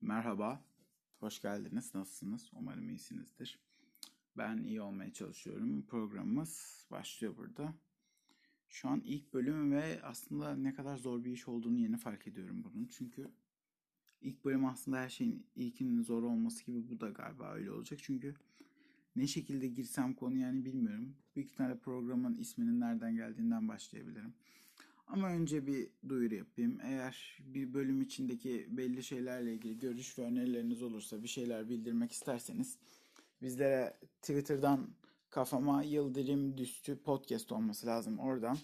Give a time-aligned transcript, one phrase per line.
[0.00, 0.64] Merhaba,
[1.20, 1.94] hoş geldiniz.
[1.94, 2.50] Nasılsınız?
[2.52, 3.58] Umarım iyisinizdir.
[4.36, 5.86] Ben iyi olmaya çalışıyorum.
[5.86, 7.74] Programımız başlıyor burada.
[8.68, 12.64] Şu an ilk bölüm ve aslında ne kadar zor bir iş olduğunu yeni fark ediyorum
[12.64, 12.86] bunun.
[12.86, 13.30] Çünkü
[14.20, 17.98] ilk bölüm aslında her şeyin ilkinin zor olması gibi bu da galiba öyle olacak.
[18.02, 18.34] Çünkü
[19.16, 21.16] ne şekilde girsem konu yani bilmiyorum.
[21.36, 24.34] Büyük ihtimalle programın isminin nereden geldiğinden başlayabilirim.
[25.08, 26.78] Ama önce bir duyuru yapayım.
[26.82, 32.78] Eğer bir bölüm içindeki belli şeylerle ilgili görüş ve önerileriniz olursa bir şeyler bildirmek isterseniz
[33.42, 34.88] bizlere Twitter'dan
[35.30, 38.58] kafama yıldırım düştü podcast olması lazım oradan.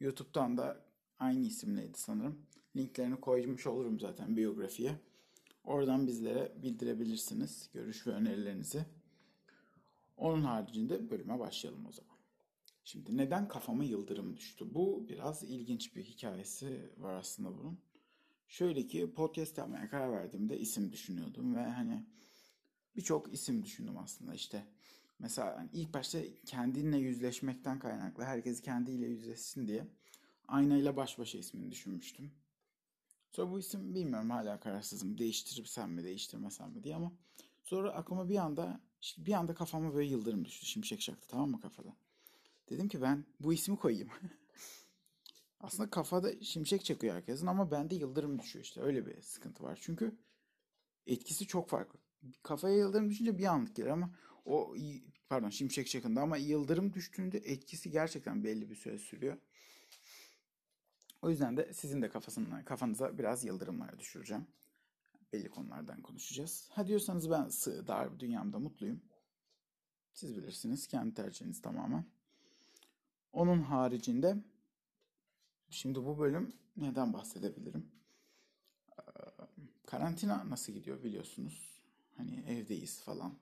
[0.00, 0.80] YouTube'dan da
[1.18, 2.38] aynı isimleydi sanırım.
[2.76, 4.92] Linklerini koymuş olurum zaten biyografiye.
[5.64, 8.84] Oradan bizlere bildirebilirsiniz görüş ve önerilerinizi.
[10.16, 12.15] Onun haricinde bölüme başlayalım o zaman.
[12.86, 14.74] Şimdi neden kafama yıldırım düştü?
[14.74, 17.78] Bu biraz ilginç bir hikayesi var aslında bunun.
[18.48, 22.06] Şöyle ki podcast yapmaya karar verdiğimde isim düşünüyordum ve hani
[22.96, 24.66] birçok isim düşündüm aslında işte.
[25.18, 29.86] Mesela hani ilk başta kendinle yüzleşmekten kaynaklı herkes kendiyle yüzleşsin diye
[30.48, 32.30] aynayla baş başa ismini düşünmüştüm.
[33.32, 35.18] Sonra bu isim bilmiyorum hala kararsızım.
[35.18, 37.12] Değiştirirsem mi değiştirmesem mi diye ama
[37.62, 38.80] sonra aklıma bir anda
[39.18, 40.66] bir anda kafama böyle yıldırım düştü.
[40.66, 41.96] Şimşek çaktı tamam mı kafada?
[42.70, 44.08] Dedim ki ben bu ismi koyayım.
[45.60, 48.80] Aslında kafada şimşek çakıyor herkesin ama bende yıldırım düşüyor işte.
[48.80, 49.78] Öyle bir sıkıntı var.
[49.82, 50.16] Çünkü
[51.06, 51.98] etkisi çok farklı.
[52.42, 54.10] Kafaya yıldırım düşünce bir anlık gelir ama
[54.44, 54.74] o
[55.28, 59.36] pardon şimşek çakında ama yıldırım düştüğünde etkisi gerçekten belli bir süre sürüyor.
[61.22, 64.46] O yüzden de sizin de kafasına, kafanıza biraz yıldırımlar düşüreceğim.
[65.32, 66.68] Belli konulardan konuşacağız.
[66.72, 69.00] Ha diyorsanız ben sığ, dar dünyamda mutluyum.
[70.12, 70.86] Siz bilirsiniz.
[70.86, 72.04] Kendi tercihiniz tamamen.
[73.32, 74.36] Onun haricinde
[75.70, 77.90] şimdi bu bölüm neden bahsedebilirim?
[79.86, 81.80] Karantina nasıl gidiyor biliyorsunuz.
[82.16, 83.38] Hani evdeyiz falan.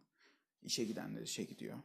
[0.62, 1.78] İşe gidenler işe gidiyor.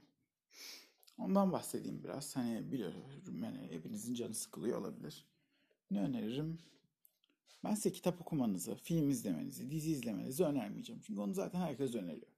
[1.17, 2.35] Ondan bahsedeyim biraz.
[2.35, 3.03] Hani biliyorum
[3.41, 5.25] yani hepinizin canı sıkılıyor olabilir.
[5.91, 6.59] Ne öneririm?
[7.63, 11.01] Ben size kitap okumanızı, film izlemenizi, dizi izlemenizi önermeyeceğim.
[11.05, 12.31] Çünkü onu zaten herkes öneriyor.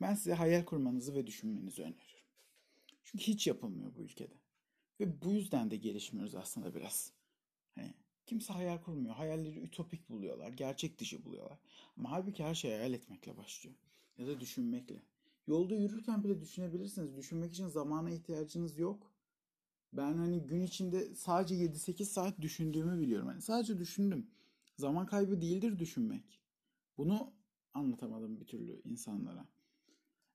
[0.00, 2.26] Ben size hayal kurmanızı ve düşünmenizi öneriyorum.
[3.04, 4.34] Çünkü hiç yapılmıyor bu ülkede.
[5.00, 7.12] Ve bu yüzden de gelişmiyoruz aslında biraz.
[7.74, 7.94] Hani
[8.26, 9.14] kimse hayal kurmuyor.
[9.14, 10.52] Hayalleri ütopik buluyorlar.
[10.52, 11.58] Gerçek dışı buluyorlar.
[11.96, 13.76] Ama halbuki her şey hayal etmekle başlıyor.
[14.18, 15.02] Ya da düşünmekle.
[15.46, 17.16] Yolda yürürken bile düşünebilirsiniz.
[17.16, 19.12] Düşünmek için zamana ihtiyacınız yok.
[19.92, 23.28] Ben hani gün içinde sadece 7-8 saat düşündüğümü biliyorum.
[23.28, 24.26] Hani sadece düşündüm.
[24.76, 26.40] Zaman kaybı değildir düşünmek.
[26.98, 27.32] Bunu
[27.74, 29.46] anlatamadım bir türlü insanlara.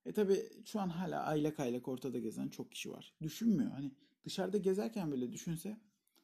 [0.06, 3.14] E tabi şu an hala aylak aylak ortada gezen çok kişi var.
[3.22, 3.72] Düşünmüyor.
[3.72, 3.92] Hani
[4.26, 5.82] dışarıda gezerken bile düşünse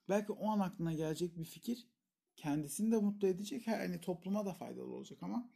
[0.09, 1.87] belki o an aklına gelecek bir fikir
[2.35, 3.67] kendisini de mutlu edecek.
[3.67, 5.49] Hani topluma da faydalı olacak ama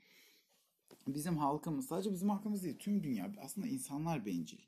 [1.08, 4.60] bizim halkımız sadece bizim halkımız değil tüm dünya aslında insanlar bencil.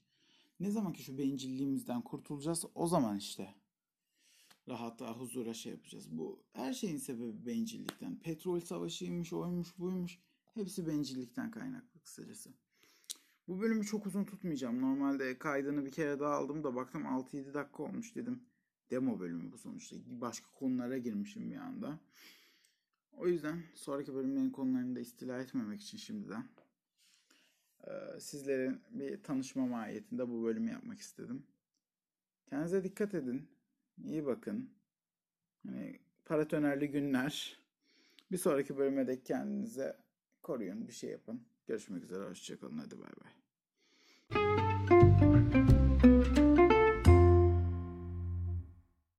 [0.60, 3.56] Ne zaman ki şu bencilliğimizden kurtulacağız o zaman işte
[4.68, 6.18] rahata, huzura şey yapacağız.
[6.18, 8.20] Bu her şeyin sebebi bencillikten.
[8.20, 10.20] Petrol savaşıymış, oymuş, buymuş.
[10.54, 12.50] Hepsi bencillikten kaynaklı kısacası.
[13.48, 14.82] Bu bölümü çok uzun tutmayacağım.
[14.82, 18.44] Normalde kaydını bir kere daha aldım da baktım 6-7 dakika olmuş dedim.
[18.92, 19.96] Demo bölümü bu sonuçta.
[20.06, 22.00] Başka konulara girmişim bir anda.
[23.12, 26.46] O yüzden sonraki bölümlerin konularını da istila etmemek için şimdiden
[28.20, 31.48] sizlerin bir tanışma mahiyetinde bu bölümü yapmak istedim.
[32.50, 33.50] Kendinize dikkat edin.
[34.04, 34.70] İyi bakın.
[35.66, 37.60] Hani paratonerli günler.
[38.32, 39.98] Bir sonraki bölüme de kendinize
[40.42, 40.88] koruyun.
[40.88, 41.42] Bir şey yapın.
[41.68, 42.30] Görüşmek üzere.
[42.30, 42.78] Hoşçakalın.
[42.78, 44.63] Hadi bay bay.